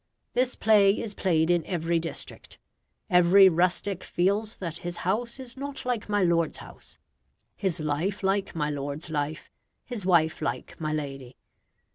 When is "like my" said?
5.85-6.23, 8.23-8.71, 10.41-10.91